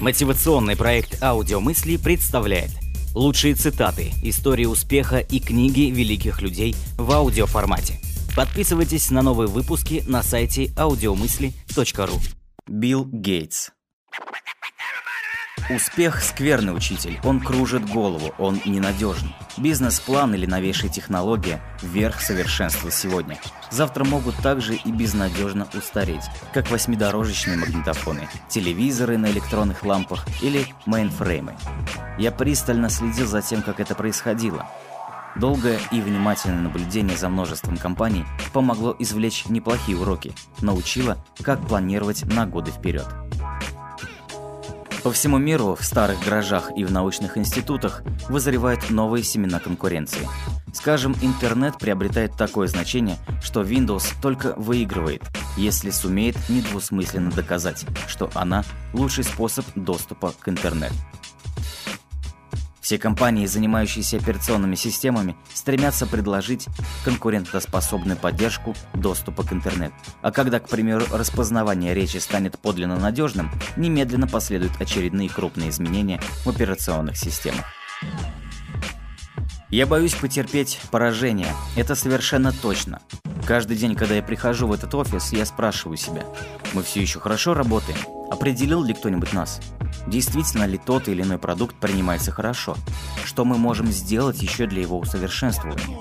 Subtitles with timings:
[0.00, 2.70] Мотивационный проект «Аудиомысли» представляет
[3.14, 8.00] лучшие цитаты, истории успеха и книги великих людей в аудиоформате.
[8.34, 12.18] Подписывайтесь на новые выпуски на сайте audiomысли.ру
[12.66, 13.70] Билл Гейтс
[15.70, 19.32] Успех– скверный учитель, он кружит голову, он ненадежен.
[19.56, 23.38] Бизнес-план или новейшая технология– верх совершенства сегодня.
[23.70, 31.54] Завтра могут также и безнадежно устареть, как восьмидорожечные магнитофоны, телевизоры на электронных лампах или мейнфреймы.
[32.18, 34.68] Я пристально следил за тем, как это происходило.
[35.36, 42.44] Долгое и внимательное наблюдение за множеством компаний помогло извлечь неплохие уроки, научило, как планировать на
[42.44, 43.06] годы вперед.
[45.02, 50.28] По всему миру, в старых гаражах и в научных институтах вызревают новые семена конкуренции.
[50.74, 55.22] Скажем, интернет приобретает такое значение, что Windows только выигрывает,
[55.56, 60.94] если сумеет недвусмысленно доказать, что она лучший способ доступа к интернету.
[62.90, 66.66] Все компании, занимающиеся операционными системами, стремятся предложить
[67.04, 69.94] конкурентоспособную поддержку доступа к интернету.
[70.22, 76.48] А когда, к примеру, распознавание речи станет подлинно надежным, немедленно последуют очередные крупные изменения в
[76.48, 77.64] операционных системах.
[79.68, 83.02] Я боюсь потерпеть поражение, это совершенно точно.
[83.50, 86.24] Каждый день, когда я прихожу в этот офис, я спрашиваю себя,
[86.72, 87.98] мы все еще хорошо работаем?
[88.30, 89.60] Определил ли кто-нибудь нас?
[90.06, 92.76] Действительно ли тот или иной продукт принимается хорошо?
[93.24, 95.98] Что мы можем сделать еще для его усовершенствования?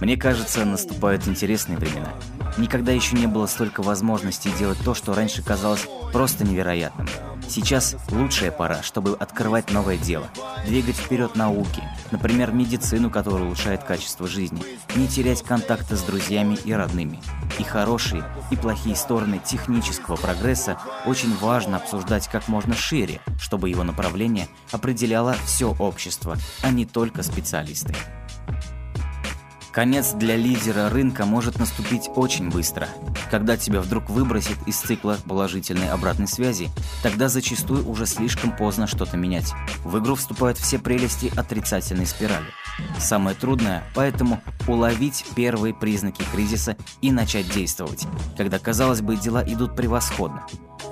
[0.00, 2.12] Мне кажется, наступают интересные времена.
[2.58, 7.08] Никогда еще не было столько возможностей делать то, что раньше казалось просто невероятным.
[7.48, 10.28] Сейчас лучшая пора, чтобы открывать новое дело,
[10.66, 14.62] двигать вперед науки, например, медицину, которая улучшает качество жизни,
[14.94, 17.20] не терять контакта с друзьями и родными.
[17.58, 23.84] И хорошие, и плохие стороны технического прогресса очень важно обсуждать как можно шире, чтобы его
[23.84, 27.94] направление определяло все общество, а не только специалисты.
[29.76, 32.88] Конец для лидера рынка может наступить очень быстро.
[33.30, 36.70] Когда тебя вдруг выбросит из цикла положительной обратной связи,
[37.02, 39.52] тогда зачастую уже слишком поздно что-то менять.
[39.84, 42.46] В игру вступают все прелести отрицательной спирали.
[42.98, 48.06] Самое трудное, поэтому уловить первые признаки кризиса и начать действовать,
[48.38, 50.46] когда, казалось бы, дела идут превосходно.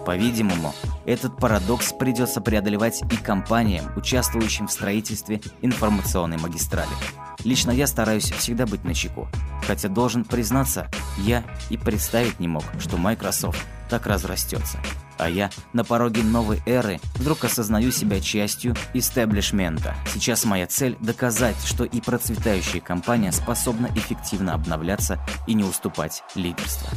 [0.04, 0.75] По-видимому,
[1.06, 6.92] этот парадокс придется преодолевать и компаниям, участвующим в строительстве информационной магистрали.
[7.44, 9.28] Лично я стараюсь всегда быть начеку.
[9.66, 14.78] Хотя должен признаться, я и представить не мог, что Microsoft так разрастется.
[15.19, 19.94] А я на пороге новой эры вдруг осознаю себя частью истеблишмента.
[20.12, 26.88] Сейчас моя цель доказать, что и процветающая компания способна эффективно обновляться и не уступать лидерству.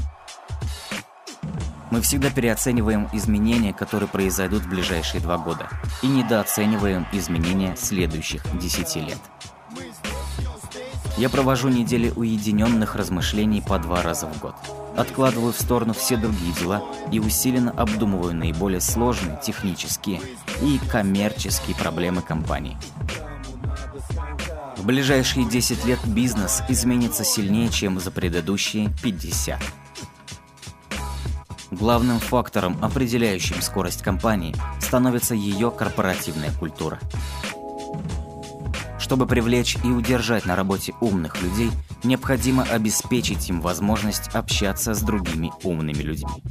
[1.92, 5.70] Мы всегда переоцениваем изменения, которые произойдут в ближайшие два года,
[6.02, 9.20] и недооцениваем изменения следующих 10 лет.
[11.18, 14.54] Я провожу недели уединенных размышлений по два раза в год.
[14.96, 20.22] Откладываю в сторону все другие дела и усиленно обдумываю наиболее сложные технические
[20.62, 22.78] и коммерческие проблемы компании.
[24.78, 29.60] В ближайшие 10 лет бизнес изменится сильнее, чем за предыдущие 50.
[31.72, 37.00] Главным фактором, определяющим скорость компании, становится ее корпоративная культура.
[39.08, 41.72] Чтобы привлечь и удержать на работе умных людей,
[42.04, 46.44] необходимо обеспечить им возможность общаться с другими умными людьми.